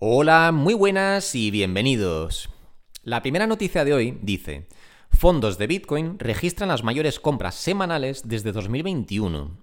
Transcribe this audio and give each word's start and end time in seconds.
Hola, 0.00 0.50
muy 0.50 0.74
buenas 0.74 1.36
y 1.36 1.52
bienvenidos. 1.52 2.50
La 3.04 3.22
primera 3.22 3.46
noticia 3.46 3.84
de 3.84 3.94
hoy 3.94 4.18
dice, 4.22 4.66
fondos 5.12 5.56
de 5.56 5.68
Bitcoin 5.68 6.18
registran 6.18 6.70
las 6.70 6.82
mayores 6.82 7.20
compras 7.20 7.54
semanales 7.54 8.26
desde 8.26 8.50
2021. 8.50 9.56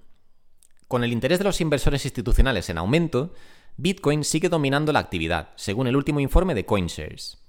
Con 0.88 1.04
el 1.04 1.12
interés 1.12 1.40
de 1.40 1.44
los 1.44 1.60
inversores 1.60 2.06
institucionales 2.06 2.70
en 2.70 2.78
aumento, 2.78 3.34
Bitcoin 3.76 4.24
sigue 4.24 4.48
dominando 4.48 4.94
la 4.94 5.00
actividad, 5.00 5.50
según 5.58 5.88
el 5.88 5.98
último 5.98 6.22
informe 6.22 6.56
de 6.56 6.66
CoinShares. 6.66 7.44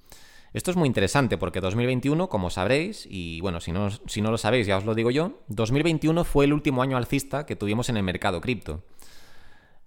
Esto 0.53 0.73
es 0.73 0.77
muy 0.77 0.89
interesante 0.89 1.39
porque 1.39 1.61
2021, 1.61 2.29
como 2.29 2.51
sabréis, 2.51 3.07
y 3.09 3.41
bueno, 3.43 3.61
si 3.61 3.71
no, 3.71 3.91
si 3.93 4.21
no 4.23 4.33
lo 4.33 4.39
sabéis 4.39 4.67
ya 4.67 4.79
os 4.79 4.85
lo 4.85 4.97
digo 4.97 5.13
yo, 5.13 5.39
2021 5.47 6.25
fue 6.25 6.47
el 6.47 6.53
último 6.53 6.83
año 6.83 6.97
alcista 6.97 7.47
que 7.47 7.55
tuvimos 7.55 7.89
en 7.91 7.97
el 7.97 8.03
mercado 8.03 8.41
cripto. 8.41 8.83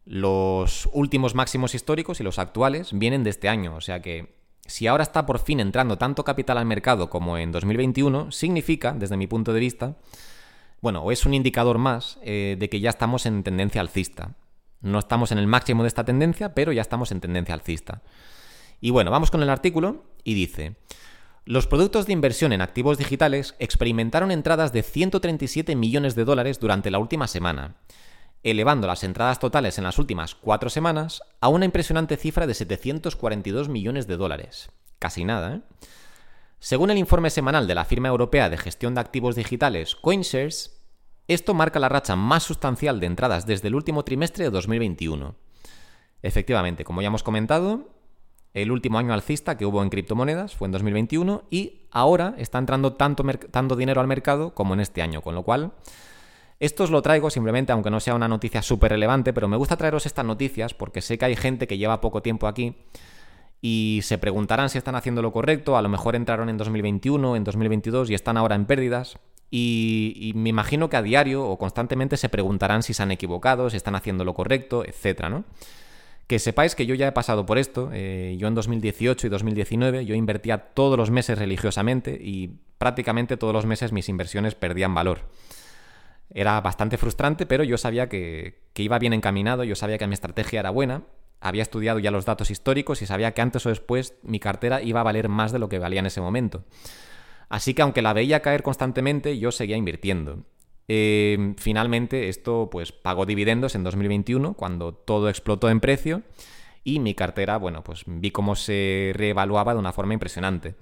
Los 0.05 0.87
últimos 0.93 1.33
máximos 1.33 1.73
históricos 1.73 2.19
y 2.19 2.23
los 2.23 2.37
actuales 2.37 2.89
vienen 2.93 3.23
de 3.23 3.31
este 3.31 3.49
año, 3.49 3.75
o 3.75 3.81
sea 3.81 4.01
que 4.01 4.35
si 4.67 4.87
ahora 4.87 5.03
está 5.03 5.25
por 5.25 5.39
fin 5.39 5.59
entrando 5.59 5.97
tanto 5.97 6.23
capital 6.23 6.57
al 6.57 6.65
mercado 6.65 7.09
como 7.09 7.37
en 7.37 7.51
2021, 7.51 8.31
significa, 8.31 8.93
desde 8.93 9.17
mi 9.17 9.27
punto 9.27 9.53
de 9.53 9.59
vista, 9.59 9.95
bueno, 10.81 11.01
o 11.01 11.11
es 11.11 11.25
un 11.25 11.33
indicador 11.33 11.77
más 11.77 12.19
eh, 12.23 12.55
de 12.59 12.69
que 12.69 12.79
ya 12.79 12.89
estamos 12.89 13.25
en 13.25 13.43
tendencia 13.43 13.81
alcista. 13.81 14.35
No 14.81 14.99
estamos 14.99 15.31
en 15.31 15.39
el 15.39 15.47
máximo 15.47 15.83
de 15.83 15.87
esta 15.87 16.03
tendencia, 16.03 16.53
pero 16.53 16.71
ya 16.71 16.81
estamos 16.81 17.11
en 17.11 17.21
tendencia 17.21 17.55
alcista. 17.55 18.03
Y 18.81 18.91
bueno, 18.91 19.09
vamos 19.09 19.31
con 19.31 19.41
el 19.41 19.49
artículo 19.49 20.03
y 20.23 20.35
dice, 20.35 20.75
los 21.45 21.65
productos 21.65 22.05
de 22.05 22.13
inversión 22.13 22.53
en 22.53 22.61
activos 22.61 22.97
digitales 22.97 23.55
experimentaron 23.57 24.31
entradas 24.31 24.73
de 24.73 24.83
137 24.83 25.75
millones 25.75 26.13
de 26.13 26.25
dólares 26.25 26.59
durante 26.59 26.91
la 26.91 26.99
última 26.99 27.27
semana 27.27 27.75
elevando 28.51 28.85
las 28.85 29.03
entradas 29.03 29.39
totales 29.39 29.77
en 29.79 29.85
las 29.85 29.97
últimas 29.97 30.35
cuatro 30.35 30.69
semanas 30.69 31.23
a 31.41 31.47
una 31.47 31.65
impresionante 31.65 32.15
cifra 32.15 32.45
de 32.45 32.53
742 32.53 33.69
millones 33.69 34.05
de 34.05 34.17
dólares. 34.17 34.69
Casi 34.99 35.25
nada, 35.25 35.55
¿eh? 35.55 35.61
Según 36.59 36.91
el 36.91 36.97
informe 36.97 37.31
semanal 37.31 37.67
de 37.67 37.75
la 37.75 37.85
firma 37.85 38.07
europea 38.07 38.49
de 38.49 38.57
gestión 38.57 38.95
de 38.95 39.01
activos 39.01 39.35
digitales 39.35 39.95
CoinShares, 39.95 40.83
esto 41.27 41.53
marca 41.55 41.79
la 41.79 41.89
racha 41.89 42.15
más 42.15 42.43
sustancial 42.43 42.99
de 42.99 43.07
entradas 43.07 43.47
desde 43.47 43.67
el 43.67 43.75
último 43.75 44.03
trimestre 44.03 44.43
de 44.45 44.51
2021. 44.51 45.35
Efectivamente, 46.21 46.83
como 46.83 47.01
ya 47.01 47.07
hemos 47.07 47.23
comentado, 47.23 47.89
el 48.53 48.71
último 48.71 48.99
año 48.99 49.13
alcista 49.13 49.57
que 49.57 49.65
hubo 49.65 49.81
en 49.81 49.89
criptomonedas 49.89 50.55
fue 50.55 50.67
en 50.67 50.71
2021 50.71 51.45
y 51.49 51.87
ahora 51.91 52.35
está 52.37 52.59
entrando 52.59 52.93
tanto, 52.93 53.23
tanto 53.51 53.75
dinero 53.75 54.01
al 54.01 54.07
mercado 54.07 54.53
como 54.53 54.75
en 54.75 54.79
este 54.81 55.01
año, 55.01 55.21
con 55.21 55.33
lo 55.33 55.43
cual 55.43 55.73
esto 56.59 56.83
os 56.83 56.91
lo 56.91 57.01
traigo 57.01 57.29
simplemente, 57.29 57.71
aunque 57.71 57.89
no 57.89 57.99
sea 57.99 58.15
una 58.15 58.27
noticia 58.27 58.61
súper 58.61 58.91
relevante, 58.91 59.33
pero 59.33 59.47
me 59.47 59.57
gusta 59.57 59.75
traeros 59.75 60.05
estas 60.05 60.25
noticias 60.25 60.73
porque 60.73 61.01
sé 61.01 61.17
que 61.17 61.25
hay 61.25 61.35
gente 61.35 61.67
que 61.67 61.77
lleva 61.77 62.01
poco 62.01 62.21
tiempo 62.21 62.47
aquí 62.47 62.75
y 63.61 64.01
se 64.03 64.17
preguntarán 64.17 64.69
si 64.69 64.77
están 64.77 64.95
haciendo 64.95 65.21
lo 65.21 65.31
correcto, 65.31 65.75
a 65.75 65.81
lo 65.81 65.89
mejor 65.89 66.15
entraron 66.15 66.49
en 66.49 66.57
2021, 66.57 67.35
en 67.35 67.43
2022 67.43 68.09
y 68.09 68.13
están 68.13 68.37
ahora 68.37 68.55
en 68.55 68.65
pérdidas. 68.65 69.17
Y, 69.51 70.33
me 70.35 70.49
imagino 70.49 70.89
que 70.89 70.97
a 70.97 71.01
diario 71.01 71.47
o 71.47 71.57
constantemente 71.57 72.17
se 72.17 72.29
preguntarán 72.29 72.83
si 72.83 72.93
se 72.93 73.03
han 73.03 73.11
equivocado, 73.11 73.69
si 73.69 73.77
están 73.77 73.95
haciendo 73.95 74.23
lo 74.25 74.33
correcto, 74.33 74.83
etcétera, 74.85 75.29
¿no? 75.29 75.45
Que 76.27 76.39
sepáis 76.39 76.75
que 76.75 76.85
yo 76.85 76.93
ya 76.95 77.07
he 77.07 77.11
pasado 77.11 77.45
por 77.45 77.57
esto. 77.57 77.89
Eh, 77.93 78.35
yo 78.37 78.47
en 78.47 78.55
2018 78.55 79.27
y 79.27 79.29
2019 79.29 80.05
yo 80.05 80.15
invertía 80.15 80.57
todos 80.57 80.97
los 80.97 81.09
meses 81.09 81.37
religiosamente 81.39 82.19
y 82.21 82.59
prácticamente 82.77 83.37
todos 83.37 83.53
los 83.53 83.65
meses 83.65 83.91
mis 83.91 84.09
inversiones 84.09 84.55
perdían 84.55 84.93
valor. 84.93 85.21
Era 86.29 86.59
bastante 86.61 86.97
frustrante, 86.97 87.45
pero 87.45 87.63
yo 87.63 87.77
sabía 87.77 88.09
que, 88.09 88.61
iba 88.75 88.99
bien 88.99 89.13
encaminado, 89.13 89.63
yo 89.63 89.75
sabía 89.75 89.97
que 89.97 90.07
mi 90.07 90.13
estrategia 90.13 90.59
era 90.59 90.69
buena, 90.69 91.03
había 91.39 91.61
estudiado 91.61 91.99
ya 91.99 92.11
los 92.11 92.25
datos 92.25 92.51
históricos 92.51 93.01
y 93.01 93.05
sabía 93.05 93.33
que 93.33 93.41
antes 93.41 93.65
o 93.65 93.69
después 93.69 94.15
mi 94.23 94.39
cartera 94.39 94.81
iba 94.81 95.01
a 95.01 95.03
valer 95.03 95.29
más 95.29 95.51
de 95.51 95.59
lo 95.59 95.69
que 95.69 95.79
valía 95.79 95.99
en 95.99 96.07
ese 96.07 96.21
momento. 96.21 96.63
Así 97.49 97.73
que 97.73 97.83
aunque 97.83 98.01
la 98.01 98.13
veía 98.13 98.41
caer 98.41 98.63
constantemente, 98.63 99.37
yo 99.37 99.51
seguía 99.51 99.77
invirtiendo. 99.77 100.43
Eh, 100.87 101.55
finalmente 101.57 102.29
esto 102.29 102.69
pues 102.71 102.91
pagó 102.91 103.25
dividendos 103.25 103.73
en 103.73 103.83
2021 103.83 104.53
cuando 104.53 104.93
todo 104.93 105.29
explotó 105.29 105.69
en 105.69 105.79
precio 105.79 106.21
y 106.83 106.99
mi 106.99 107.15
cartera, 107.15 107.57
bueno, 107.57 107.83
pues 107.83 108.03
vi 108.05 108.29
cómo 108.29 108.55
se 108.55 109.11
reevaluaba 109.15 109.73
de 109.73 109.79
una 109.79 109.91
forma 109.91 110.13
impresionante. 110.13 110.75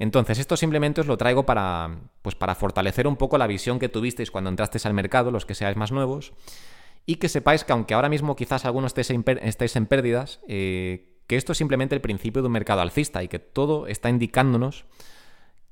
Entonces, 0.00 0.38
esto 0.38 0.56
simplemente 0.56 1.02
os 1.02 1.06
lo 1.06 1.18
traigo 1.18 1.44
para, 1.44 1.90
pues 2.22 2.34
para 2.34 2.54
fortalecer 2.54 3.06
un 3.06 3.16
poco 3.16 3.36
la 3.36 3.46
visión 3.46 3.78
que 3.78 3.90
tuvisteis 3.90 4.30
cuando 4.30 4.48
entrasteis 4.48 4.86
al 4.86 4.94
mercado, 4.94 5.30
los 5.30 5.44
que 5.44 5.54
seáis 5.54 5.76
más 5.76 5.92
nuevos, 5.92 6.32
y 7.04 7.16
que 7.16 7.28
sepáis 7.28 7.64
que 7.64 7.72
aunque 7.72 7.92
ahora 7.92 8.08
mismo 8.08 8.34
quizás 8.34 8.64
algunos 8.64 8.94
estéis 8.96 9.76
en, 9.76 9.86
pérdidas, 9.86 10.40
eh, 10.48 11.20
que 11.26 11.36
esto 11.36 11.52
es 11.52 11.58
simplemente 11.58 11.94
el 11.94 12.00
principio 12.00 12.40
de 12.40 12.46
un 12.46 12.52
mercado 12.52 12.80
alcista 12.80 13.22
y 13.22 13.28
que 13.28 13.38
todo 13.38 13.86
está 13.88 14.08
indicándonos 14.08 14.86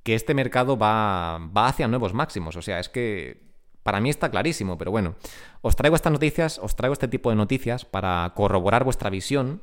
que 0.03 0.15
este 0.15 0.35
mercado 0.35 0.77
va, 0.77 1.39
va 1.39 1.69
hacia 1.69 1.89
nuevos 1.89 2.13
máximos. 2.13 2.55
O 2.57 2.61
sea, 2.61 2.81
es 2.81 2.91
que 2.91 3.49
para 3.83 3.99
mí 3.99 4.11
está 4.11 4.31
clarísimo, 4.31 4.77
pero 4.77 4.91
bueno, 4.91 5.17
os 5.63 5.75
traigo 5.75 5.97
estas 5.97 6.13
noticias, 6.13 6.61
os 6.63 6.77
traigo 6.77 6.93
este 6.93 7.09
tipo 7.09 7.31
de 7.31 7.37
noticias 7.37 7.87
para 7.87 8.31
corroborar 8.37 8.85
vuestra 8.85 9.09
visión 9.09 9.63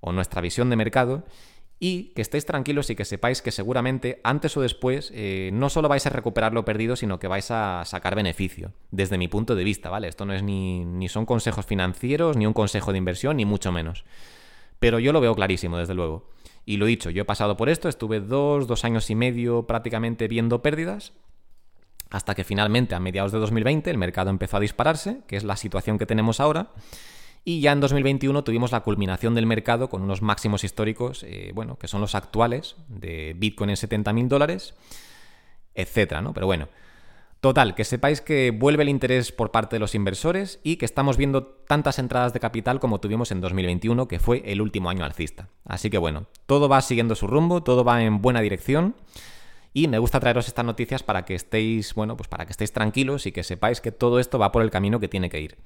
o 0.00 0.12
nuestra 0.12 0.42
visión 0.42 0.68
de 0.68 0.76
mercado 0.76 1.24
y 1.84 2.12
que 2.14 2.22
estéis 2.22 2.46
tranquilos 2.46 2.90
y 2.90 2.94
que 2.94 3.04
sepáis 3.04 3.42
que 3.42 3.50
seguramente 3.50 4.20
antes 4.22 4.56
o 4.56 4.60
después 4.60 5.10
eh, 5.12 5.50
no 5.52 5.68
solo 5.68 5.88
vais 5.88 6.06
a 6.06 6.10
recuperar 6.10 6.54
lo 6.54 6.64
perdido, 6.64 6.94
sino 6.94 7.18
que 7.18 7.26
vais 7.26 7.50
a 7.50 7.82
sacar 7.84 8.14
beneficio, 8.14 8.72
desde 8.92 9.18
mi 9.18 9.26
punto 9.26 9.56
de 9.56 9.64
vista, 9.64 9.90
¿vale? 9.90 10.06
Esto 10.06 10.24
no 10.24 10.32
es 10.32 10.44
ni, 10.44 10.84
ni 10.84 11.08
son 11.08 11.26
consejos 11.26 11.66
financieros, 11.66 12.36
ni 12.36 12.46
un 12.46 12.52
consejo 12.52 12.92
de 12.92 12.98
inversión, 12.98 13.36
ni 13.36 13.44
mucho 13.46 13.72
menos. 13.72 14.04
Pero 14.78 15.00
yo 15.00 15.12
lo 15.12 15.20
veo 15.20 15.34
clarísimo, 15.34 15.76
desde 15.76 15.94
luego. 15.94 16.30
Y 16.64 16.76
lo 16.76 16.86
he 16.86 16.88
dicho, 16.88 17.10
yo 17.10 17.22
he 17.22 17.24
pasado 17.24 17.56
por 17.56 17.68
esto, 17.68 17.88
estuve 17.88 18.20
dos, 18.20 18.68
dos 18.68 18.84
años 18.84 19.10
y 19.10 19.16
medio 19.16 19.66
prácticamente 19.66 20.28
viendo 20.28 20.62
pérdidas, 20.62 21.14
hasta 22.10 22.36
que 22.36 22.44
finalmente 22.44 22.94
a 22.94 23.00
mediados 23.00 23.32
de 23.32 23.40
2020 23.40 23.90
el 23.90 23.98
mercado 23.98 24.30
empezó 24.30 24.58
a 24.58 24.60
dispararse, 24.60 25.22
que 25.26 25.34
es 25.34 25.42
la 25.42 25.56
situación 25.56 25.98
que 25.98 26.06
tenemos 26.06 26.38
ahora. 26.38 26.70
Y 27.44 27.60
ya 27.60 27.72
en 27.72 27.80
2021 27.80 28.44
tuvimos 28.44 28.70
la 28.70 28.80
culminación 28.80 29.34
del 29.34 29.46
mercado 29.46 29.88
con 29.88 30.02
unos 30.02 30.22
máximos 30.22 30.62
históricos, 30.62 31.24
eh, 31.24 31.50
bueno, 31.54 31.76
que 31.76 31.88
son 31.88 32.00
los 32.00 32.14
actuales, 32.14 32.76
de 32.88 33.34
Bitcoin 33.36 33.70
en 33.70 33.76
70.000 33.76 34.28
dólares, 34.28 34.74
etcétera, 35.74 36.22
¿no? 36.22 36.32
Pero 36.34 36.46
bueno, 36.46 36.68
total, 37.40 37.74
que 37.74 37.84
sepáis 37.84 38.20
que 38.20 38.52
vuelve 38.52 38.84
el 38.84 38.88
interés 38.88 39.32
por 39.32 39.50
parte 39.50 39.74
de 39.74 39.80
los 39.80 39.96
inversores 39.96 40.60
y 40.62 40.76
que 40.76 40.84
estamos 40.84 41.16
viendo 41.16 41.44
tantas 41.44 41.98
entradas 41.98 42.32
de 42.32 42.38
capital 42.38 42.78
como 42.78 43.00
tuvimos 43.00 43.32
en 43.32 43.40
2021, 43.40 44.06
que 44.06 44.20
fue 44.20 44.42
el 44.46 44.60
último 44.60 44.88
año 44.88 45.04
alcista. 45.04 45.48
Así 45.64 45.90
que 45.90 45.98
bueno, 45.98 46.26
todo 46.46 46.68
va 46.68 46.80
siguiendo 46.80 47.16
su 47.16 47.26
rumbo, 47.26 47.64
todo 47.64 47.82
va 47.82 48.04
en 48.04 48.22
buena 48.22 48.40
dirección. 48.40 48.94
Y 49.74 49.88
me 49.88 49.98
gusta 49.98 50.20
traeros 50.20 50.46
estas 50.46 50.66
noticias 50.66 51.02
para 51.02 51.24
que 51.24 51.34
estéis, 51.34 51.94
bueno, 51.94 52.16
pues 52.16 52.28
para 52.28 52.44
que 52.44 52.52
estéis 52.52 52.72
tranquilos 52.72 53.26
y 53.26 53.32
que 53.32 53.42
sepáis 53.42 53.80
que 53.80 53.90
todo 53.90 54.20
esto 54.20 54.38
va 54.38 54.52
por 54.52 54.62
el 54.62 54.70
camino 54.70 55.00
que 55.00 55.08
tiene 55.08 55.30
que 55.30 55.40
ir. 55.40 55.56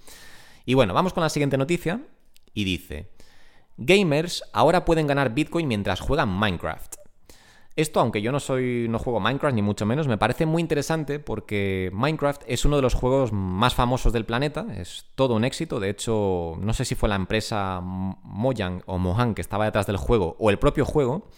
Y 0.67 0.75
bueno, 0.75 0.93
vamos 0.93 1.13
con 1.13 1.23
la 1.23 1.29
siguiente 1.29 1.57
noticia 1.57 2.03
y 2.53 2.65
dice, 2.65 3.09
gamers 3.77 4.43
ahora 4.53 4.85
pueden 4.85 5.07
ganar 5.07 5.33
Bitcoin 5.33 5.69
mientras 5.69 6.01
juegan 6.01 6.29
Minecraft. 6.29 6.97
Esto, 7.77 8.01
aunque 8.01 8.21
yo 8.21 8.33
no 8.33 8.41
soy, 8.41 8.89
no 8.89 8.99
juego 8.99 9.21
Minecraft 9.21 9.55
ni 9.55 9.63
mucho 9.63 9.87
menos, 9.87 10.09
me 10.09 10.19
parece 10.19 10.45
muy 10.45 10.61
interesante 10.61 11.21
porque 11.21 11.91
Minecraft 11.93 12.43
es 12.49 12.65
uno 12.65 12.77
de 12.77 12.83
los 12.83 12.95
juegos 12.95 13.33
más 13.33 13.75
famosos 13.75 14.13
del 14.13 14.25
planeta, 14.25 14.67
es 14.77 15.07
todo 15.15 15.37
un 15.37 15.45
éxito. 15.45 15.79
De 15.79 15.91
hecho, 15.91 16.55
no 16.59 16.73
sé 16.73 16.85
si 16.85 16.97
fue 16.97 17.09
la 17.09 17.17
empresa 17.17 17.81
Mojang 17.83 18.83
o 18.87 18.99
Mohan 18.99 19.35
que 19.35 19.43
estaba 19.43 19.67
detrás 19.67 19.87
del 19.87 19.99
juego 19.99 20.37
o 20.41 20.51
el 20.51 20.59
propio 20.59 20.85
juego, 20.85 21.29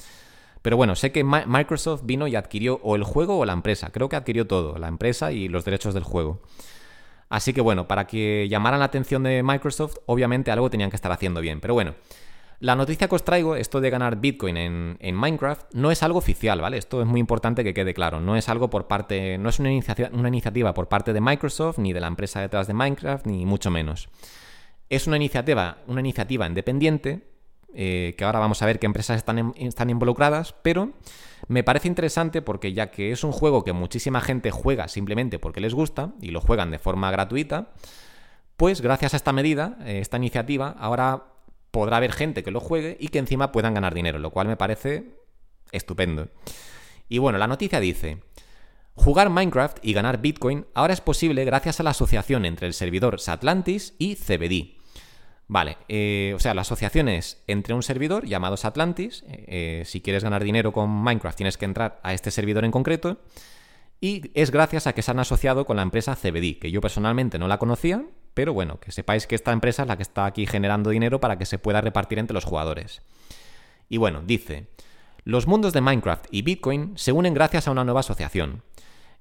pero 0.63 0.79
bueno, 0.79 0.95
sé 0.95 1.13
que 1.13 1.23
Microsoft 1.23 2.03
vino 2.05 2.27
y 2.29 2.35
adquirió 2.35 2.81
o 2.83 2.97
el 2.97 3.05
juego 3.05 3.37
o 3.39 3.45
la 3.45 3.53
empresa. 3.53 3.91
Creo 3.91 4.09
que 4.09 4.17
adquirió 4.17 4.47
todo, 4.47 4.79
la 4.79 4.89
empresa 4.89 5.33
y 5.33 5.49
los 5.49 5.67
derechos 5.67 5.93
del 5.93 6.05
juego. 6.05 6.41
Así 7.29 7.53
que 7.53 7.61
bueno, 7.61 7.87
para 7.87 8.07
que 8.07 8.49
llamaran 8.49 8.81
la 8.81 8.87
atención 8.87 9.23
de 9.23 9.43
Microsoft, 9.43 9.97
obviamente 10.07 10.51
algo 10.51 10.71
tenían 10.71 10.91
que 10.91 10.97
estar 10.97 11.13
haciendo 11.13 11.41
bien. 11.41 11.61
Pero 11.61 11.75
bueno, 11.75 11.95
la 12.61 12.75
noticia 12.75 13.07
que 13.07 13.15
os 13.15 13.25
traigo, 13.25 13.55
esto 13.55 13.81
de 13.81 13.89
ganar 13.89 14.17
Bitcoin 14.17 14.57
en, 14.57 15.15
Minecraft, 15.15 15.75
no 15.75 15.93
es 15.93 16.03
algo 16.03 16.19
oficial, 16.19 16.61
¿vale? 16.61 16.77
Esto 16.77 17.01
es 17.01 17.07
muy 17.07 17.21
importante 17.21 17.63
que 17.63 17.73
quede 17.73 17.95
claro. 17.95 18.21
No 18.21 18.35
es 18.35 18.49
algo 18.49 18.69
por 18.69 18.89
parte, 18.89 19.39
no 19.39 19.49
es 19.49 19.61
una 19.61 19.71
una 20.13 20.29
iniciativa 20.29 20.75
por 20.75 20.89
parte 20.89 21.13
de 21.13 21.21
Microsoft, 21.21 21.79
ni 21.79 21.93
de 21.93 22.01
la 22.01 22.09
empresa 22.09 22.41
detrás 22.41 22.67
de 22.67 22.75
Minecraft, 22.75 23.27
ni 23.27 23.47
mucho 23.47 23.71
menos. 23.71 24.09
Es 24.89 25.07
una 25.07 25.17
iniciativa, 25.17 25.79
una 25.87 26.01
iniciativa 26.01 26.47
independiente, 26.47 27.28
eh, 27.75 28.15
que 28.17 28.25
ahora 28.25 28.39
vamos 28.39 28.63
a 28.63 28.67
ver 28.67 28.79
qué 28.79 28.87
empresas 28.87 29.17
están, 29.17 29.53
están 29.57 29.91
involucradas, 29.91 30.55
pero 30.63 30.93
me 31.47 31.63
parece 31.63 31.89
interesante 31.89 32.43
porque 32.43 32.73
ya 32.73 32.91
que 32.91 33.13
es 33.13 33.25
un 33.25 33.33
juego 33.33 33.65
que 33.65 33.73
muchísima 33.73 34.21
gente 34.21 34.51
juega 34.51 34.89
simplemente 34.89 35.39
porque 35.39 35.61
les 35.61 35.75
gusta 35.75 36.13
y 36.21 36.31
lo 36.31 36.41
juegan 36.41 36.71
de 36.71 36.79
forma 36.79 37.11
gratuita, 37.11 37.73
pues 38.57 38.81
gracias 38.81 39.15
a 39.15 39.17
esta 39.17 39.33
medida, 39.33 39.79
eh, 39.85 40.01
esta 40.01 40.17
iniciativa, 40.17 40.75
ahora 40.79 41.27
podrá 41.71 41.99
haber 41.99 42.13
gente 42.13 42.43
que 42.43 42.51
lo 42.51 42.61
juegue 42.61 42.97
y 42.99 43.09
que 43.09 43.19
encima 43.19 43.53
puedan 43.53 43.75
ganar 43.75 43.95
dinero, 43.95 44.19
lo 44.19 44.31
cual 44.31 44.49
me 44.49 44.57
parece 44.57 45.15
estupendo. 45.71 46.29
Y 47.09 47.19
bueno, 47.19 47.39
la 47.39 47.47
noticia 47.47 47.81
dice, 47.81 48.23
jugar 48.95 49.31
Minecraft 49.31 49.79
y 49.83 49.93
ganar 49.93 50.21
Bitcoin 50.21 50.67
ahora 50.75 50.95
es 50.95 51.01
posible 51.01 51.45
gracias 51.45 51.81
a 51.81 51.83
la 51.83 51.91
asociación 51.91 52.45
entre 52.45 52.67
el 52.67 52.75
servidor 52.75 53.21
Satlantis 53.21 53.95
y 53.99 54.17
CBD. 54.17 54.78
Vale, 55.51 55.79
eh, 55.89 56.35
o 56.37 56.39
sea, 56.39 56.53
la 56.53 56.61
asociación 56.61 57.09
es 57.09 57.43
entre 57.47 57.73
un 57.73 57.83
servidor 57.83 58.27
llamado 58.27 58.57
Atlantis. 58.63 59.25
Eh, 59.27 59.45
eh, 59.49 59.83
si 59.87 60.03
quieres 60.03 60.23
ganar 60.23 60.45
dinero 60.45 60.73
con 60.73 60.91
Minecraft 60.91 61.37
tienes 61.37 61.57
que 61.57 61.65
entrar 61.65 62.01
a 62.03 62.13
este 62.13 62.31
servidor 62.31 62.67
en 62.67 62.71
concreto. 62.71 63.19
Y 64.01 64.31
es 64.35 64.51
gracias 64.51 64.87
a 64.87 64.93
que 64.93 65.03
se 65.03 65.11
han 65.11 65.19
asociado 65.19 65.65
con 65.65 65.77
la 65.77 65.83
empresa 65.83 66.15
CBD, 66.15 66.59
que 66.61 66.71
yo 66.71 66.81
personalmente 66.81 67.39
no 67.39 67.49
la 67.49 67.59
conocía, 67.59 68.05
pero 68.35 68.53
bueno, 68.53 68.79
que 68.79 68.93
sepáis 68.93 69.27
que 69.27 69.35
esta 69.35 69.51
empresa 69.51 69.83
es 69.83 69.89
la 69.89 69.97
que 69.97 70.05
está 70.05 70.27
aquí 70.27 70.47
generando 70.47 70.91
dinero 70.91 71.19
para 71.19 71.39
que 71.39 71.47
se 71.47 71.59
pueda 71.59 71.81
repartir 71.81 72.19
entre 72.19 72.35
los 72.35 72.45
jugadores. 72.45 73.03
Y 73.89 73.97
bueno, 73.97 74.23
dice, 74.25 74.69
los 75.25 75.47
mundos 75.47 75.73
de 75.73 75.81
Minecraft 75.81 76.27
y 76.31 76.43
Bitcoin 76.43 76.93
se 76.97 77.11
unen 77.11 77.35
gracias 77.35 77.67
a 77.67 77.71
una 77.71 77.85
nueva 77.85 78.01
asociación. 78.01 78.63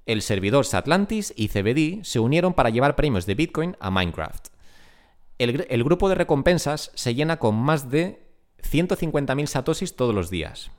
El 0.06 0.22
servidor 0.22 0.66
Satlantis 0.66 1.34
y 1.36 1.48
CBD 1.48 2.04
se 2.04 2.20
unieron 2.20 2.54
para 2.54 2.70
llevar 2.70 2.96
premios 2.96 3.26
de 3.26 3.36
Bitcoin 3.36 3.78
a 3.80 3.90
Minecraft. 3.90 4.57
El, 5.38 5.84
grupo 5.84 6.10
de 6.10 6.16
recompensas 6.16 6.92
se 6.96 7.14
llena 7.14 7.38
con 7.38 7.56
más 7.56 7.92
de 7.92 8.24
150.000 8.64 9.46
satoshis 9.46 9.96
todos 9.96 10.16
los 10.16 10.30
días. 10.30 10.72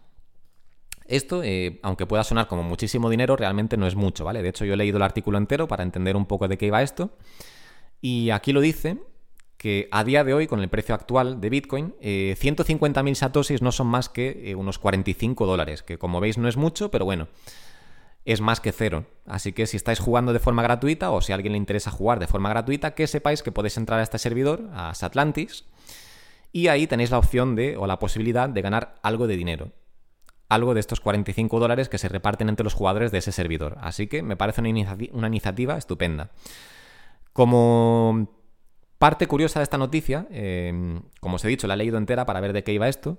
Esto, 1.06 1.42
eh, 1.42 1.78
aunque 1.82 2.06
pueda 2.06 2.24
sonar 2.24 2.48
como 2.48 2.62
muchísimo 2.62 3.08
dinero, 3.08 3.36
realmente 3.36 3.76
no 3.76 3.86
es 3.86 3.94
mucho, 3.94 4.24
¿vale? 4.24 4.42
De 4.42 4.48
hecho, 4.48 4.64
yo 4.64 4.74
he 4.74 4.76
leído 4.76 4.96
el 4.96 5.04
artículo 5.04 5.38
entero 5.38 5.68
para 5.68 5.82
entender 5.82 6.16
un 6.16 6.26
poco 6.26 6.48
de 6.48 6.58
qué 6.58 6.66
iba 6.66 6.82
esto. 6.82 7.10
Y 8.00 8.30
aquí 8.30 8.52
lo 8.52 8.60
dice 8.60 8.98
que 9.56 9.88
a 9.90 10.04
día 10.04 10.22
de 10.22 10.34
hoy, 10.34 10.46
con 10.46 10.60
el 10.60 10.68
precio 10.68 10.94
actual 10.94 11.40
de 11.40 11.50
Bitcoin, 11.50 11.94
150.000 12.00 13.10
eh, 13.10 13.14
satoshis 13.14 13.62
no 13.62 13.72
son 13.72 13.86
más 13.86 14.08
que 14.08 14.50
eh, 14.50 14.54
unos 14.54 14.78
45 14.78 15.46
dólares, 15.46 15.82
que 15.82 15.98
como 15.98 16.20
veis 16.20 16.36
no 16.36 16.48
es 16.48 16.56
mucho, 16.56 16.90
pero 16.90 17.04
bueno, 17.04 17.28
es 18.32 18.42
más 18.42 18.60
que 18.60 18.72
cero. 18.72 19.06
Así 19.26 19.52
que 19.52 19.66
si 19.66 19.78
estáis 19.78 20.00
jugando 20.00 20.34
de 20.34 20.38
forma 20.38 20.62
gratuita 20.62 21.10
o 21.10 21.22
si 21.22 21.32
a 21.32 21.34
alguien 21.34 21.52
le 21.52 21.58
interesa 21.58 21.90
jugar 21.90 22.18
de 22.18 22.26
forma 22.26 22.50
gratuita, 22.50 22.94
que 22.94 23.06
sepáis 23.06 23.42
que 23.42 23.52
podéis 23.52 23.78
entrar 23.78 24.00
a 24.00 24.02
este 24.02 24.18
servidor, 24.18 24.68
a 24.74 24.94
Satlantis, 24.94 25.64
y 26.52 26.68
ahí 26.68 26.86
tenéis 26.86 27.10
la 27.10 27.18
opción 27.18 27.56
de, 27.56 27.78
o 27.78 27.86
la 27.86 27.98
posibilidad 27.98 28.48
de 28.48 28.60
ganar 28.60 28.96
algo 29.02 29.26
de 29.26 29.36
dinero. 29.36 29.72
Algo 30.50 30.74
de 30.74 30.80
estos 30.80 31.00
45 31.00 31.58
dólares 31.58 31.88
que 31.88 31.96
se 31.96 32.08
reparten 32.08 32.50
entre 32.50 32.64
los 32.64 32.74
jugadores 32.74 33.12
de 33.12 33.18
ese 33.18 33.32
servidor. 33.32 33.78
Así 33.80 34.08
que 34.08 34.22
me 34.22 34.36
parece 34.36 34.60
una, 34.60 35.28
iniciativa 35.28 35.78
estupenda. 35.78 36.30
Como 37.32 38.28
parte 38.98 39.26
curiosa 39.26 39.60
de 39.60 39.64
esta 39.64 39.78
noticia, 39.78 40.26
eh, 40.30 41.00
como 41.20 41.36
os 41.36 41.44
he 41.46 41.48
dicho, 41.48 41.66
la 41.66 41.74
he 41.74 41.78
leído 41.78 41.96
entera 41.96 42.26
para 42.26 42.40
ver 42.40 42.52
de 42.52 42.62
qué 42.62 42.74
iba 42.74 42.88
esto. 42.88 43.18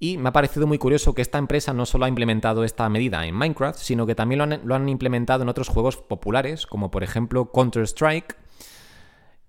Y 0.00 0.16
me 0.16 0.28
ha 0.28 0.32
parecido 0.32 0.66
muy 0.66 0.78
curioso 0.78 1.14
que 1.14 1.22
esta 1.22 1.38
empresa 1.38 1.72
no 1.72 1.84
solo 1.84 2.04
ha 2.04 2.08
implementado 2.08 2.62
esta 2.62 2.88
medida 2.88 3.26
en 3.26 3.34
Minecraft, 3.34 3.78
sino 3.78 4.06
que 4.06 4.14
también 4.14 4.60
lo 4.64 4.74
han, 4.74 4.88
implementado 4.88 5.42
en 5.42 5.48
otros 5.48 5.68
juegos 5.68 5.96
populares, 5.96 6.66
como 6.66 6.90
por 6.90 7.02
ejemplo 7.02 7.50
Counter-Strike, 7.52 8.36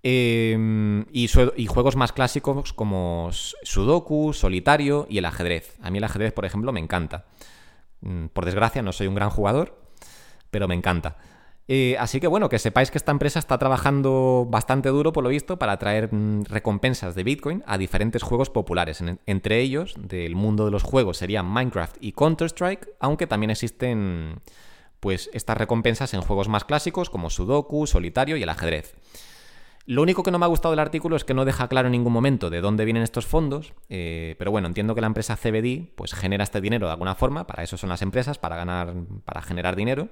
em, 0.01 1.05
y, 1.11 1.27
juegos 1.67 1.95
más 1.95 2.13
clásicos 2.13 2.73
como 2.73 3.29
Sudoku, 3.31 4.33
Solitario 4.33 5.05
y 5.07 5.19
el 5.19 5.25
ajedrez. 5.25 5.77
A 5.81 5.91
mí 5.91 5.99
el 5.99 6.03
ajedrez, 6.03 6.33
por 6.33 6.45
ejemplo, 6.45 6.71
me 6.71 6.79
encanta. 6.79 7.25
Mm, 8.01 8.27
por 8.27 8.45
desgracia, 8.45 8.81
no 8.81 8.91
soy 8.91 9.05
un 9.07 9.15
gran 9.15 9.29
jugador, 9.29 9.79
pero 10.49 10.67
me 10.67 10.73
encanta. 10.73 11.17
Eh, 11.71 11.95
así 11.99 12.19
que 12.19 12.25
bueno, 12.25 12.49
que 12.49 12.57
sepáis 12.57 12.89
que 12.89 12.97
esta 12.97 13.11
empresa 13.11 13.37
está 13.37 13.59
trabajando 13.59 14.47
bastante 14.49 14.89
duro, 14.89 15.13
por 15.13 15.23
lo 15.23 15.29
visto, 15.29 15.59
para 15.59 15.77
traer 15.77 16.11
mm, 16.11 16.45
recompensas 16.45 17.13
de 17.13 17.23
Bitcoin 17.23 17.63
a 17.67 17.77
diferentes 17.77 18.23
juegos 18.23 18.49
populares. 18.49 19.03
entre 19.27 19.59
ellos, 19.59 19.93
del 19.99 20.35
mundo 20.35 20.65
de 20.65 20.71
los 20.71 20.81
juegos, 20.81 21.17
serían 21.17 21.45
Minecraft 21.45 21.97
y 22.01 22.13
Counter-Strike, 22.13 22.89
aunque 22.99 23.27
también 23.27 23.51
existen 23.51 24.41
pues 24.99 25.29
estas 25.31 25.57
recompensas 25.57 26.15
en 26.15 26.21
juegos 26.21 26.47
más 26.47 26.65
clásicos 26.65 27.11
como 27.11 27.29
Sudoku, 27.29 27.85
Solitario 27.85 28.35
y 28.35 28.41
el 28.41 28.49
ajedrez. 28.49 28.95
Lo 29.85 30.01
único 30.01 30.23
que 30.23 30.31
no 30.31 30.39
me 30.39 30.45
ha 30.45 30.49
gustado 30.49 30.71
del 30.71 30.79
artículo 30.79 31.15
es 31.15 31.23
que 31.23 31.35
no 31.35 31.45
deja 31.45 31.67
claro 31.67 31.87
en 31.87 31.91
ningún 31.91 32.13
momento 32.13 32.49
de 32.49 32.61
dónde 32.61 32.83
vienen 32.83 33.03
estos 33.03 33.27
fondos, 33.27 33.73
eh, 33.89 34.35
pero 34.39 34.49
bueno, 34.49 34.67
entiendo 34.67 34.95
que 34.95 35.01
la 35.01 35.07
empresa 35.07 35.37
CBD 35.37 35.93
pues 35.95 36.15
genera 36.15 36.43
este 36.43 36.61
dinero 36.61 36.87
de 36.87 36.93
alguna 36.93 37.13
forma, 37.13 37.45
para 37.45 37.61
eso 37.61 37.77
son 37.77 37.89
las 37.89 38.01
empresas, 38.01 38.39
para 38.39 38.55
ganar, 38.55 38.91
para 39.23 39.43
generar 39.43 39.75
dinero. 39.75 40.09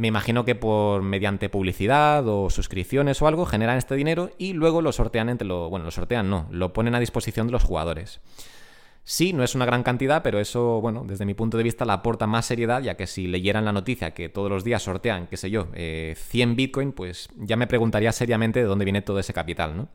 Me 0.00 0.08
imagino 0.08 0.46
que 0.46 0.54
por 0.54 1.02
mediante 1.02 1.50
publicidad 1.50 2.26
o 2.26 2.48
suscripciones 2.48 3.20
o 3.20 3.26
algo 3.26 3.44
generan 3.44 3.76
este 3.76 3.96
dinero 3.96 4.30
y 4.38 4.54
luego 4.54 4.80
lo 4.80 4.92
sortean 4.92 5.28
entre 5.28 5.46
lo. 5.46 5.68
Bueno, 5.68 5.84
lo 5.84 5.90
sortean 5.90 6.30
no, 6.30 6.46
lo 6.50 6.72
ponen 6.72 6.94
a 6.94 7.00
disposición 7.00 7.48
de 7.48 7.52
los 7.52 7.64
jugadores. 7.64 8.18
Sí, 9.04 9.34
no 9.34 9.44
es 9.44 9.54
una 9.54 9.66
gran 9.66 9.82
cantidad, 9.82 10.22
pero 10.22 10.40
eso, 10.40 10.80
bueno, 10.80 11.04
desde 11.06 11.26
mi 11.26 11.34
punto 11.34 11.58
de 11.58 11.64
vista 11.64 11.84
la 11.84 11.92
aporta 11.92 12.26
más 12.26 12.46
seriedad, 12.46 12.80
ya 12.80 12.96
que 12.96 13.06
si 13.06 13.26
leyeran 13.26 13.66
la 13.66 13.72
noticia 13.72 14.14
que 14.14 14.30
todos 14.30 14.48
los 14.48 14.64
días 14.64 14.82
sortean, 14.82 15.26
qué 15.26 15.36
sé 15.36 15.50
yo, 15.50 15.64
100 15.64 15.74
eh, 15.74 16.54
Bitcoin, 16.56 16.92
pues 16.92 17.28
ya 17.36 17.56
me 17.56 17.66
preguntaría 17.66 18.10
seriamente 18.12 18.60
de 18.60 18.64
dónde 18.64 18.86
viene 18.86 19.02
todo 19.02 19.18
ese 19.18 19.34
capital, 19.34 19.76
¿no? 19.76 19.88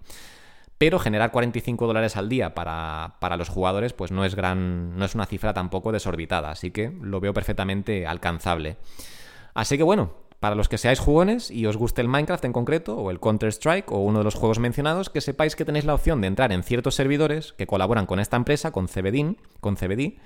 Pero 0.78 1.00
generar 1.00 1.32
45 1.32 1.88
dólares 1.88 2.16
al 2.16 2.30
día 2.30 2.54
para, 2.54 3.16
para, 3.20 3.38
los 3.38 3.50
jugadores, 3.50 3.94
pues 3.94 4.12
no 4.12 4.24
es 4.24 4.36
gran. 4.36 4.96
no 5.00 5.06
es 5.06 5.16
una 5.16 5.26
cifra 5.26 5.52
tampoco 5.52 5.92
desorbitada, 5.92 6.52
así 6.52 6.70
que 6.70 6.92
lo 7.02 7.20
veo 7.20 7.34
perfectamente 7.34 8.06
alcanzable. 8.06 8.78
Así 9.56 9.78
que 9.78 9.84
bueno, 9.84 10.14
para 10.40 10.54
los 10.54 10.70
que 10.70 10.78
seáis 10.78 11.00
jugones 11.00 11.50
y 11.50 11.66
os 11.66 11.78
guste 11.78 12.02
el 12.02 12.08
Minecraft 12.08 12.46
en 12.46 12.54
concreto, 12.54 12.96
o 12.98 13.10
el 13.10 13.20
Counter-Strike, 13.20 13.92
o 13.92 13.98
uno 13.98 14.20
de 14.20 14.26
los 14.26 14.36
juegos 14.36 14.60
mencionados, 14.60 15.10
que 15.10 15.22
sepáis 15.22 15.56
que 15.56 15.66
tenéis 15.66 15.86
la 15.86 15.96
opción 15.96 16.22
de 16.22 16.28
entrar 16.28 16.52
en 16.52 16.62
ciertos 16.62 16.94
servidores 16.94 17.54
que 17.54 17.66
colaboran 17.66 18.06
con 18.06 18.20
esta 18.20 18.38
empresa, 18.38 18.72
con 18.72 18.88
CBD, 18.88 19.38
con 19.60 19.76
CBD 19.76 20.20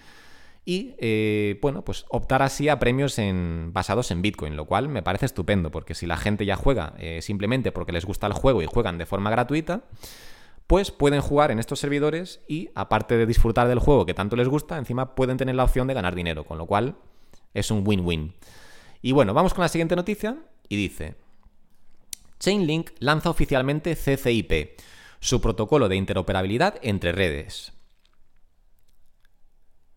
y 0.66 0.94
eh, 1.00 1.58
bueno, 1.62 1.84
pues 1.84 2.06
optar 2.10 2.42
así 2.42 2.70
a 2.70 2.80
premios 2.80 3.18
en, 3.18 3.72
basados 3.74 4.12
en 4.12 4.22
Bitcoin, 4.22 4.56
lo 4.56 4.66
cual 4.66 4.90
me 4.90 5.02
parece 5.02 5.26
estupendo, 5.26 5.72
porque 5.72 5.96
si 5.96 6.06
la 6.06 6.18
gente 6.18 6.46
ya 6.46 6.56
juega 6.56 6.94
eh, 7.00 7.22
simplemente 7.22 7.72
porque 7.72 7.92
les 7.92 8.06
gusta 8.06 8.28
el 8.28 8.34
juego 8.34 8.62
y 8.62 8.66
juegan 8.66 8.98
de 8.98 9.06
forma 9.06 9.30
gratuita, 9.30 9.84
pues 10.68 10.92
pueden 10.92 11.22
jugar 11.22 11.52
en 11.52 11.60
estos 11.60 11.80
servidores 11.80 12.42
y 12.48 12.70
aparte 12.76 13.18
de 13.18 13.26
disfrutar 13.26 13.68
del 13.68 13.80
juego 13.80 14.06
que 14.06 14.14
tanto 14.14 14.36
les 14.36 14.48
gusta, 14.48 14.78
encima 14.78 15.16
pueden 15.16 15.38
tener 15.38 15.56
la 15.56 15.64
opción 15.64 15.88
de 15.88 15.96
ganar 15.96 16.14
dinero, 16.14 16.44
con 16.44 16.58
lo 16.58 16.66
cual 16.66 16.98
es 17.54 17.72
un 17.72 17.84
win-win. 17.88 18.36
Y 19.02 19.12
bueno, 19.12 19.34
vamos 19.34 19.54
con 19.54 19.62
la 19.62 19.70
siguiente 19.70 19.96
noticia 19.96 20.38
y 20.68 20.76
dice, 20.76 21.16
Chainlink 22.40 22.92
lanza 23.00 23.30
oficialmente 23.30 23.96
CCIP, 23.96 24.80
su 25.20 25.42
protocolo 25.42 25.90
de 25.90 25.96
interoperabilidad 25.96 26.76
entre 26.82 27.12
redes. 27.12 27.74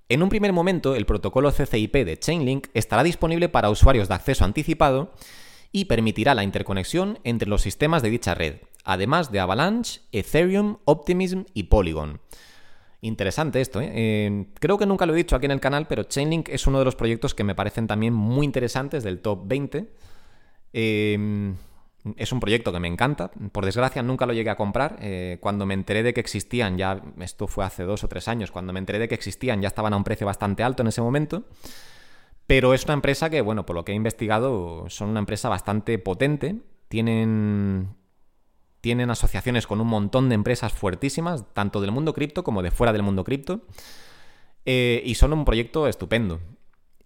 En 0.08 0.22
un 0.22 0.28
primer 0.28 0.52
momento, 0.52 0.94
el 0.94 1.06
protocolo 1.06 1.50
CCIP 1.50 2.04
de 2.04 2.18
Chainlink 2.18 2.68
estará 2.74 3.02
disponible 3.02 3.48
para 3.48 3.70
usuarios 3.70 4.08
de 4.08 4.14
acceso 4.14 4.44
anticipado 4.44 5.14
y 5.72 5.86
permitirá 5.86 6.34
la 6.34 6.44
interconexión 6.44 7.18
entre 7.24 7.48
los 7.48 7.62
sistemas 7.62 8.02
de 8.02 8.10
dicha 8.10 8.34
red, 8.34 8.56
además 8.84 9.32
de 9.32 9.40
Avalanche, 9.40 10.02
Ethereum, 10.12 10.78
Optimism 10.84 11.44
y 11.54 11.64
Polygon. 11.64 12.20
Interesante 13.04 13.60
esto, 13.60 13.80
¿eh? 13.80 13.90
¿eh? 13.92 14.46
Creo 14.60 14.78
que 14.78 14.86
nunca 14.86 15.06
lo 15.06 15.12
he 15.12 15.16
dicho 15.16 15.34
aquí 15.34 15.46
en 15.46 15.50
el 15.50 15.58
canal, 15.58 15.88
pero 15.88 16.04
Chainlink 16.04 16.48
es 16.48 16.68
uno 16.68 16.78
de 16.78 16.84
los 16.84 16.94
proyectos 16.94 17.34
que 17.34 17.42
me 17.42 17.56
parecen 17.56 17.88
también 17.88 18.14
muy 18.14 18.46
interesantes 18.46 19.02
del 19.02 19.18
top 19.18 19.40
20. 19.44 19.92
Em, 20.72 21.56
es 22.16 22.30
un 22.30 22.38
proyecto 22.38 22.72
que 22.72 22.78
me 22.78 22.86
encanta. 22.86 23.32
Por 23.50 23.64
desgracia, 23.64 24.04
nunca 24.04 24.24
lo 24.24 24.32
llegué 24.32 24.50
a 24.50 24.56
comprar. 24.56 24.98
Eh, 25.00 25.38
cuando 25.40 25.66
me 25.66 25.74
enteré 25.74 26.04
de 26.04 26.14
que 26.14 26.20
existían, 26.20 26.78
ya 26.78 27.02
esto 27.18 27.48
fue 27.48 27.64
hace 27.64 27.82
dos 27.82 28.04
o 28.04 28.08
tres 28.08 28.28
años, 28.28 28.52
cuando 28.52 28.72
me 28.72 28.78
enteré 28.78 29.00
de 29.00 29.08
que 29.08 29.16
existían, 29.16 29.60
ya 29.60 29.66
estaban 29.66 29.92
a 29.94 29.96
un 29.96 30.04
precio 30.04 30.24
bastante 30.24 30.62
alto 30.62 30.82
en 30.82 30.86
ese 30.86 31.02
momento. 31.02 31.42
Pero 32.46 32.72
es 32.72 32.84
una 32.84 32.94
empresa 32.94 33.30
que, 33.30 33.40
bueno, 33.40 33.66
por 33.66 33.74
lo 33.74 33.84
que 33.84 33.90
he 33.90 33.96
investigado, 33.96 34.88
son 34.88 35.08
una 35.08 35.18
empresa 35.18 35.48
bastante 35.48 35.98
potente. 35.98 36.54
Tienen 36.86 37.96
tienen 38.82 39.10
asociaciones 39.10 39.66
con 39.66 39.80
un 39.80 39.86
montón 39.86 40.28
de 40.28 40.34
empresas 40.34 40.72
fuertísimas, 40.72 41.44
tanto 41.54 41.80
del 41.80 41.92
mundo 41.92 42.12
cripto 42.12 42.42
como 42.42 42.62
de 42.62 42.72
fuera 42.72 42.92
del 42.92 43.04
mundo 43.04 43.24
cripto. 43.24 43.62
Eh, 44.66 45.02
y 45.06 45.14
son 45.14 45.32
un 45.32 45.44
proyecto 45.44 45.86
estupendo. 45.86 46.40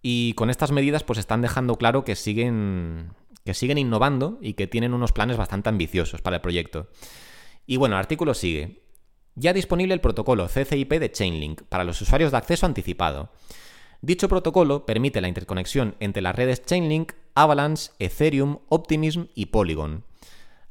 Y 0.00 0.32
con 0.34 0.48
estas 0.48 0.72
medidas, 0.72 1.04
pues 1.04 1.18
están 1.18 1.42
dejando 1.42 1.76
claro 1.76 2.02
que 2.02 2.16
siguen, 2.16 3.10
que 3.44 3.52
siguen 3.52 3.76
innovando 3.76 4.38
y 4.40 4.54
que 4.54 4.66
tienen 4.66 4.94
unos 4.94 5.12
planes 5.12 5.36
bastante 5.36 5.68
ambiciosos 5.68 6.22
para 6.22 6.36
el 6.36 6.42
proyecto. 6.42 6.88
Y 7.66 7.76
bueno, 7.76 7.96
el 7.96 8.00
artículo 8.00 8.32
sigue. 8.32 8.82
Ya 9.34 9.52
disponible 9.52 9.92
el 9.92 10.00
protocolo 10.00 10.48
CCIP 10.48 10.94
de 10.94 11.12
Chainlink 11.12 11.62
para 11.64 11.84
los 11.84 12.00
usuarios 12.00 12.30
de 12.30 12.38
acceso 12.38 12.64
anticipado. 12.64 13.30
Dicho 14.00 14.30
protocolo 14.30 14.86
permite 14.86 15.20
la 15.20 15.28
interconexión 15.28 15.94
entre 16.00 16.22
las 16.22 16.34
redes 16.34 16.64
Chainlink, 16.64 17.12
Avalanche, 17.34 17.90
Ethereum, 17.98 18.60
Optimism 18.70 19.24
y 19.34 19.46
Polygon. 19.46 20.04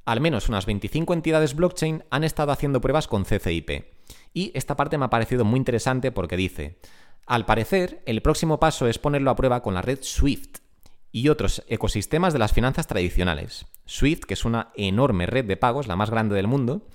Al 0.05 0.21
menos 0.21 0.49
unas 0.49 0.67
25 0.67 1.13
entidades 1.13 1.55
blockchain 1.55 2.03
han 2.11 2.23
estado 2.23 2.51
haciendo 2.51 2.79
pruebas 2.79 3.07
con 3.07 3.25
CCIP. 3.25 3.85
Y 4.33 4.51
esta 4.53 4.75
parte 4.75 4.97
me 4.97 5.05
ha 5.05 5.09
parecido 5.09 5.45
muy 5.45 5.57
interesante 5.57 6.11
porque 6.11 6.37
dice, 6.37 6.77
al 7.25 7.45
parecer, 7.45 8.03
el 8.05 8.21
próximo 8.21 8.59
paso 8.59 8.87
es 8.87 8.99
ponerlo 8.99 9.31
a 9.31 9.35
prueba 9.35 9.63
con 9.63 9.73
la 9.73 9.81
red 9.81 9.99
SWIFT 10.01 10.59
y 11.11 11.29
otros 11.29 11.63
ecosistemas 11.67 12.33
de 12.33 12.39
las 12.39 12.53
finanzas 12.53 12.85
tradicionales. 12.85 13.65
SWIFT, 13.87 14.25
que 14.25 14.35
es 14.35 14.45
una 14.45 14.69
enorme 14.75 15.25
red 15.25 15.45
de 15.45 15.57
pagos, 15.57 15.87
la 15.87 15.95
más 15.95 16.11
grande 16.11 16.35
del 16.35 16.47
mundo, 16.47 16.85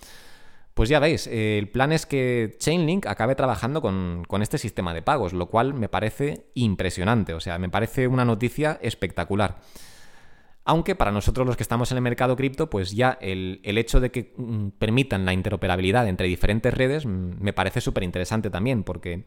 pues 0.75 0.89
ya 0.89 1.01
veis, 1.01 1.27
el 1.27 1.69
plan 1.69 1.91
es 1.91 2.07
que 2.07 2.55
Chainlink 2.59 3.07
acabe 3.07 3.35
trabajando 3.35 3.83
con, 3.83 4.25
con, 4.29 4.41
este 4.41 4.57
sistema 4.57 4.95
de 4.95 5.03
pagos, 5.03 5.33
lo 5.33 5.47
cual 5.47 5.75
me 5.75 5.89
parece 5.89 6.47
impresionante, 6.55 7.35
o 7.35 7.41
sea, 7.41 7.59
me 7.59 7.69
parece 7.69 8.07
una 8.07 8.25
noticia 8.25 8.79
espectacular. 8.83 9.59
Aunque 10.65 10.95
para 10.95 11.11
nosotros 11.11 11.47
los 11.47 11.57
que 11.57 11.63
estamos 11.63 11.91
en 11.91 11.97
el 11.97 12.03
mercado 12.03 12.37
cripto, 12.37 12.69
pues 12.69 12.93
ya 12.93 13.17
el, 13.21 13.61
hecho 13.65 13.99
de 13.99 14.11
que 14.11 14.35
mm, 14.37 14.69
permitan 14.79 15.25
la 15.25 15.33
interoperabilidad 15.33 16.07
entre 16.07 16.29
diferentes 16.29 16.73
redes 16.75 17.07
mm, 17.07 17.41
me 17.41 17.53
parece 17.53 17.81
súper 17.81 18.03
interesante 18.03 18.51
también, 18.51 18.85
porque 18.85 19.25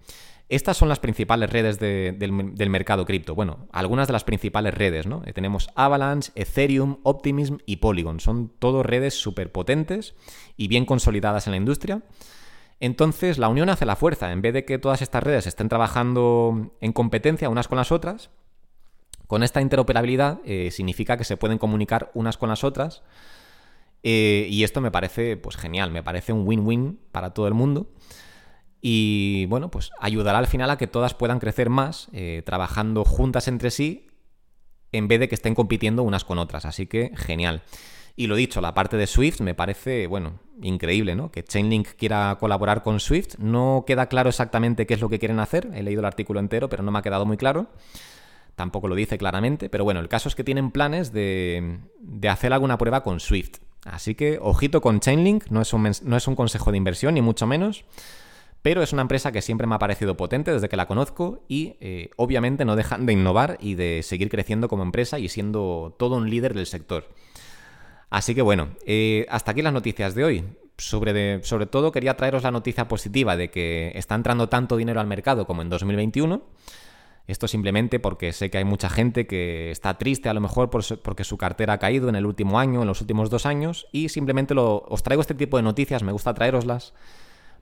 estas 0.47 0.77
son 0.77 0.89
las 0.89 0.99
principales 0.99 1.49
redes 1.49 1.79
del, 1.79 2.69
mercado 2.69 3.05
cripto. 3.05 3.33
Bueno, 3.33 3.67
algunas 3.71 4.07
de 4.07 4.13
las 4.13 4.23
principales 4.23 4.73
redes, 4.73 5.07
¿no? 5.07 5.23
Eh, 5.25 5.33
tenemos 5.33 5.69
Avalanche, 5.75 6.31
Ethereum, 6.35 6.99
Optimism 7.03 7.57
y 7.65 7.77
Polygon. 7.77 8.19
Son 8.19 8.49
todas 8.59 8.85
redes 8.85 9.15
súper 9.15 9.51
potentes 9.51 10.15
y 10.55 10.67
bien 10.67 10.85
consolidadas 10.85 11.47
en 11.47 11.51
la 11.51 11.57
industria. 11.57 12.03
Entonces, 12.79 13.37
la 13.37 13.47
unión 13.47 13.69
hace 13.69 13.85
la 13.85 13.95
fuerza. 13.95 14.31
En 14.31 14.41
vez 14.41 14.53
de 14.53 14.65
que 14.65 14.77
todas 14.77 15.01
estas 15.01 15.23
redes 15.23 15.47
estén 15.47 15.69
trabajando 15.69 16.75
en 16.81 16.91
competencia 16.91 17.49
unas 17.49 17.67
con 17.67 17.77
las 17.77 17.91
otras, 17.91 18.29
con 19.27 19.43
esta 19.43 19.61
interoperabilidad 19.61 20.39
eh, 20.45 20.71
significa 20.71 21.17
que 21.17 21.23
se 21.23 21.37
pueden 21.37 21.57
comunicar 21.57 22.11
unas 22.13 22.37
con 22.37 22.49
las 22.49 22.63
otras 22.63 23.03
eh, 24.03 24.47
y 24.49 24.63
esto 24.63 24.81
me 24.81 24.91
parece 24.91 25.37
pues 25.37 25.55
genial, 25.55 25.91
me 25.91 26.03
parece 26.03 26.33
un 26.33 26.47
win-win 26.47 26.99
para 27.11 27.33
todo 27.33 27.47
el 27.47 27.53
mundo 27.53 27.87
y 28.81 29.45
bueno, 29.45 29.71
pues 29.71 29.91
ayudará 29.99 30.39
al 30.39 30.47
final 30.47 30.69
a 30.69 30.77
que 30.77 30.87
todas 30.87 31.13
puedan 31.13 31.39
crecer 31.39 31.69
más 31.69 32.09
eh, 32.11 32.43
trabajando 32.45 33.05
juntas 33.05 33.47
entre 33.47 33.71
sí 33.71 34.07
en 34.91 35.07
vez 35.07 35.21
de 35.21 35.29
que 35.29 35.35
estén 35.35 35.55
compitiendo 35.55 36.03
unas 36.03 36.25
con 36.25 36.37
otras, 36.37 36.65
así 36.65 36.85
que 36.85 37.11
genial. 37.15 37.63
Y 38.15 38.27
lo 38.27 38.35
dicho, 38.35 38.61
la 38.61 38.75
parte 38.75 38.95
de 38.95 39.07
Swift 39.07 39.39
me 39.39 39.55
parece, 39.55 40.05
bueno, 40.05 40.39
increíble, 40.61 41.15
¿no? 41.15 41.31
Que 41.31 41.43
Chainlink 41.43 41.95
quiera 41.97 42.37
colaborar 42.39 42.83
con 42.83 42.99
Swift. 42.99 43.39
No 43.39 43.85
queda 43.87 44.05
claro 44.05 44.29
exactamente 44.29 44.85
qué 44.85 44.93
es 44.93 45.01
lo 45.01 45.09
que 45.09 45.17
quieren 45.17 45.39
hacer. 45.39 45.71
He 45.73 45.81
leído 45.81 46.01
el 46.01 46.05
artículo 46.05 46.39
entero, 46.39 46.69
pero 46.69 46.83
no 46.83 46.91
me 46.91 46.99
ha 46.99 47.01
quedado 47.01 47.25
muy 47.25 47.37
claro 47.37 47.69
tampoco 48.55 48.87
lo 48.87 48.95
dice 48.95 49.17
claramente, 49.17 49.69
pero 49.69 49.83
bueno, 49.83 49.99
el 49.99 50.07
caso 50.07 50.29
es 50.29 50.35
que 50.35 50.43
tienen 50.43 50.71
planes 50.71 51.11
de, 51.11 51.79
hacer 52.29 52.53
alguna 52.53 52.77
prueba 52.77 53.03
con 53.03 53.19
Swift. 53.19 53.59
Así 53.85 54.15
que 54.15 54.39
ojito 54.41 54.81
con 54.81 54.99
Chainlink, 54.99 55.47
no 55.49 55.61
es, 55.61 55.73
un, 55.73 55.91
no 56.03 56.17
es 56.17 56.27
un 56.27 56.35
consejo 56.35 56.71
de 56.71 56.77
inversión, 56.77 57.15
ni 57.15 57.21
mucho 57.21 57.45
menos, 57.47 57.83
pero 58.61 58.81
es 58.81 58.93
una 58.93 59.01
empresa 59.01 59.31
que 59.31 59.41
siempre 59.41 59.67
me 59.67 59.75
ha 59.75 59.79
parecido 59.79 60.15
potente 60.15 60.53
desde 60.53 60.69
que 60.69 60.77
la 60.77 60.87
conozco 60.87 61.43
y 61.49 61.75
eh, 61.81 62.11
obviamente 62.15 62.63
no 62.63 62.77
dejan 62.77 63.05
de 63.05 63.13
innovar 63.13 63.57
y 63.59 63.75
de 63.75 64.01
seguir 64.03 64.29
creciendo 64.29 64.69
como 64.69 64.83
empresa 64.83 65.19
y 65.19 65.27
siendo 65.27 65.95
todo 65.99 66.15
un 66.15 66.29
líder 66.29 66.53
del 66.53 66.65
sector. 66.65 67.09
Así 68.09 68.33
que 68.33 68.41
bueno, 68.41 68.69
eh, 68.85 69.25
hasta 69.29 69.51
aquí 69.51 69.61
las 69.61 69.73
noticias 69.73 70.15
de 70.15 70.23
hoy. 70.23 70.45
Sobre, 70.77 71.43
sobre 71.43 71.67
todo 71.67 71.91
quería 71.91 72.17
traeros 72.17 72.41
la 72.43 72.51
noticia 72.51 72.87
positiva 72.87 73.37
de 73.37 73.51
que 73.51 73.91
está 73.93 74.15
entrando 74.15 74.49
tanto 74.49 74.75
dinero 74.75 74.99
al 74.99 75.07
mercado 75.07 75.45
como 75.45 75.61
en 75.61 75.69
2021 75.69 76.41
esto 77.25 77.47
simplemente 77.47 77.99
porque 77.99 78.33
sé 78.33 78.49
que 78.49 78.57
hay 78.57 78.65
mucha 78.65 78.89
gente 78.89 79.27
que 79.27 79.71
está 79.71 79.97
triste 79.97 80.27
a 80.27 80.33
lo 80.33 80.41
mejor 80.41 80.69
porque 80.69 81.23
su 81.23 81.37
cartera 81.37 81.73
ha 81.73 81.77
caído 81.79 82.09
en 82.09 82.15
el 82.15 82.25
último 82.25 82.59
año, 82.59 82.81
en 82.81 82.87
los 82.87 82.99
últimos 82.99 83.29
dos 83.29 83.45
años, 83.45 83.87
y 83.91 84.09
simplemente 84.09 84.53
os 84.57 85.03
traigo 85.03 85.21
este 85.21 85.33
tipo 85.33 85.57
de 85.57 85.63
noticias, 85.63 86.03
me 86.03 86.11
gusta 86.11 86.33
traeroslas, 86.33 86.93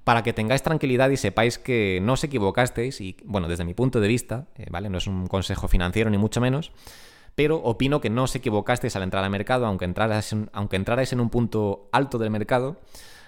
para 0.03 0.23
que 0.23 0.33
tengáis 0.33 0.63
tranquilidad 0.63 1.11
y 1.11 1.17
sepáis 1.17 1.59
que 1.59 1.99
no 2.01 2.13
os 2.13 2.23
equivocasteis, 2.23 3.01
y 3.01 3.17
bueno, 3.23 3.47
desde 3.47 3.65
mi 3.65 3.75
punto 3.75 3.99
de 3.99 4.07
vista, 4.07 4.47
eh, 4.57 4.65
¿vale? 4.71 4.89
No 4.89 4.97
es 4.97 5.05
un 5.05 5.27
consejo 5.27 5.67
financiero 5.67 6.09
ni 6.09 6.17
mucho 6.17 6.41
menos, 6.41 6.71
pero 7.35 7.57
opino 7.57 8.01
que 8.01 8.09
no 8.09 8.23
os 8.23 8.35
equivocasteis 8.35 8.95
al 8.95 9.03
entrar 9.03 9.23
al 9.23 9.29
mercado, 9.29 9.67
aunque 9.67 9.85
entrarais 9.85 10.35
aunque 10.53 10.75
entrarais 10.75 11.13
en 11.13 11.19
un 11.19 11.29
punto 11.29 11.87
alto 11.91 12.17
del 12.17 12.31
mercado, 12.31 12.77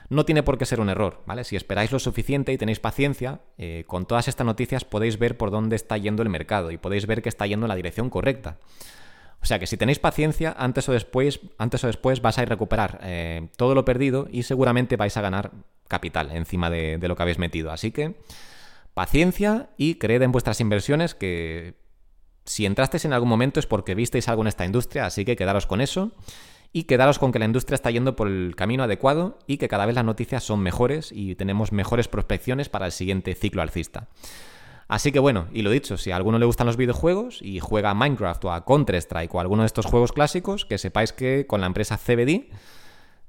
no 0.09 0.25
tiene 0.25 0.43
por 0.43 0.57
qué 0.57 0.65
ser 0.65 0.79
un 0.79 0.89
error, 0.89 1.21
¿vale? 1.25 1.43
Si 1.43 1.55
esperáis 1.55 1.91
lo 1.91 1.99
suficiente 1.99 2.51
y 2.53 2.57
tenéis 2.57 2.79
paciencia, 2.79 3.41
eh, 3.57 3.83
con 3.87 4.05
todas 4.05 4.27
estas 4.27 4.45
noticias 4.45 4.85
podéis 4.85 5.17
ver 5.17 5.37
por 5.37 5.51
dónde 5.51 5.75
está 5.75 5.97
yendo 5.97 6.23
el 6.23 6.29
mercado 6.29 6.71
y 6.71 6.77
podéis 6.77 7.05
ver 7.05 7.21
que 7.21 7.29
está 7.29 7.47
yendo 7.47 7.65
en 7.65 7.69
la 7.69 7.75
dirección 7.75 8.09
correcta. 8.09 8.57
O 9.41 9.45
sea 9.45 9.59
que 9.59 9.67
si 9.67 9.75
tenéis 9.75 9.99
paciencia, 9.99 10.55
antes 10.57 10.87
o 10.87 10.93
después, 10.93 11.41
antes 11.57 11.83
o 11.83 11.87
después 11.87 12.21
vais 12.21 12.37
a 12.37 12.45
recuperar 12.45 12.99
eh, 13.03 13.49
todo 13.57 13.75
lo 13.75 13.83
perdido 13.83 14.27
y 14.31 14.43
seguramente 14.43 14.95
vais 14.95 15.17
a 15.17 15.21
ganar 15.21 15.51
capital 15.87 16.31
encima 16.31 16.69
de 16.69 17.07
lo 17.07 17.15
que 17.15 17.23
habéis 17.23 17.39
metido. 17.39 17.71
Así 17.71 17.91
que 17.91 18.15
paciencia 18.93 19.69
y 19.77 19.95
creed 19.95 20.21
en 20.21 20.31
vuestras 20.31 20.61
inversiones 20.61 21.13
que 21.13 21.75
si 22.45 22.65
entrasteis 22.65 23.05
en 23.05 23.13
algún 23.13 23.29
momento 23.29 23.59
es 23.59 23.65
porque 23.65 23.95
visteis 23.95 24.27
algo 24.27 24.41
en 24.43 24.47
esta 24.47 24.65
industria, 24.65 25.05
así 25.05 25.25
que 25.25 25.35
quedaros 25.35 25.65
con 25.65 25.81
eso 25.81 26.11
y 26.73 26.83
quedaros 26.83 27.19
con 27.19 27.31
que 27.31 27.39
la 27.39 27.45
industria 27.45 27.75
está 27.75 27.91
yendo 27.91 28.15
por 28.15 28.27
el 28.27 28.55
camino 28.55 28.83
adecuado 28.83 29.37
y 29.45 29.57
que 29.57 29.67
cada 29.67 29.85
vez 29.85 29.95
las 29.95 30.03
noticias 30.03 30.43
son 30.43 30.59
mejores 30.59 31.11
y 31.13 31.35
tenemos 31.35 31.71
mejores 31.71 32.07
prospecciones 32.07 32.67
para 32.67 32.87
el 32.87 32.91
siguiente 32.91 33.35
ciclo 33.35 33.61
alcista. 33.61 34.09
Así 34.87 35.11
que 35.11 35.19
bueno, 35.19 35.47
y 35.53 35.61
lo 35.61 35.69
dicho, 35.69 35.97
si 35.97 36.11
a 36.11 36.15
alguno 36.15 36.39
le 36.39 36.45
gustan 36.45 36.67
los 36.67 36.75
videojuegos 36.75 37.41
y 37.41 37.59
juega 37.59 37.91
a 37.91 37.93
Minecraft 37.93 38.43
o 38.45 38.51
a 38.51 38.65
Counter-Strike 38.65 39.33
o 39.33 39.37
a 39.37 39.41
alguno 39.41 39.61
de 39.61 39.67
estos 39.67 39.85
juegos 39.85 40.11
clásicos, 40.11 40.65
que 40.65 40.77
sepáis 40.77 41.13
que 41.13 41.45
con 41.47 41.61
la 41.61 41.67
empresa 41.67 41.97
CBD 41.97 42.49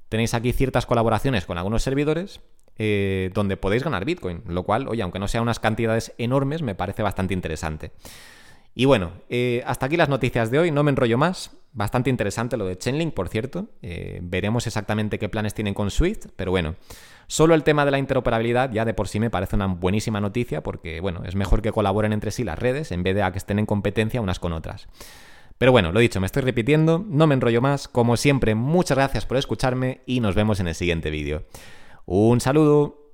tenéis 0.09 0.33
aquí 0.33 0.51
ciertas 0.51 0.85
colaboraciones 0.85 1.45
con 1.45 1.57
algunos 1.57 1.83
servidores 1.83 2.41
eh, 2.77 3.31
donde 3.33 3.57
podéis 3.57 3.83
ganar 3.83 4.05
Bitcoin, 4.05 4.41
lo 4.47 4.63
cual, 4.63 4.87
oye, 4.87 5.01
aunque 5.01 5.19
no 5.19 5.27
sean 5.27 5.43
unas 5.43 5.59
cantidades 5.59 6.13
enormes, 6.17 6.61
me 6.61 6.75
parece 6.75 7.03
bastante 7.03 7.33
interesante. 7.33 7.91
Y 8.73 8.85
bueno, 8.85 9.13
eh, 9.29 9.63
hasta 9.65 9.85
aquí 9.85 9.95
las 9.95 10.09
noticias 10.09 10.51
de 10.51 10.59
hoy, 10.59 10.71
no 10.71 10.83
me 10.83 10.91
enrollo 10.91 11.17
más. 11.17 11.51
Bastante 11.75 12.09
interesante 12.09 12.55
lo 12.55 12.65
de 12.65 12.77
Chainlink, 12.77 13.13
por 13.13 13.27
cierto. 13.27 13.67
Eh, 13.81 14.19
veremos 14.23 14.65
exactamente 14.65 15.19
qué 15.19 15.27
planes 15.27 15.53
tienen 15.53 15.73
con 15.73 15.91
Swift, 15.91 16.27
pero 16.37 16.49
bueno, 16.49 16.75
solo 17.27 17.53
el 17.53 17.63
tema 17.63 17.83
de 17.83 17.91
la 17.91 17.99
interoperabilidad 17.99 18.71
ya 18.71 18.85
de 18.85 18.93
por 18.93 19.09
sí 19.09 19.19
me 19.19 19.29
parece 19.29 19.57
una 19.57 19.67
buenísima 19.67 20.21
noticia 20.21 20.63
porque, 20.63 21.01
bueno, 21.01 21.23
es 21.25 21.35
mejor 21.35 21.61
que 21.61 21.73
colaboren 21.73 22.13
entre 22.13 22.31
sí 22.31 22.45
las 22.45 22.57
redes 22.57 22.93
en 22.93 23.03
vez 23.03 23.13
de 23.13 23.23
a 23.23 23.33
que 23.33 23.39
estén 23.39 23.59
en 23.59 23.65
competencia 23.65 24.21
unas 24.21 24.39
con 24.39 24.53
otras. 24.53 24.87
Pero 25.57 25.73
bueno, 25.73 25.91
lo 25.91 25.99
dicho, 25.99 26.21
me 26.21 26.27
estoy 26.27 26.43
repitiendo, 26.43 27.03
no 27.05 27.27
me 27.27 27.35
enrollo 27.35 27.61
más. 27.61 27.89
Como 27.89 28.15
siempre, 28.15 28.55
muchas 28.55 28.97
gracias 28.97 29.25
por 29.25 29.35
escucharme 29.35 29.99
y 30.05 30.21
nos 30.21 30.33
vemos 30.33 30.61
en 30.61 30.69
el 30.69 30.75
siguiente 30.75 31.09
vídeo. 31.09 31.43
Un 32.05 32.39
saludo. 32.39 33.04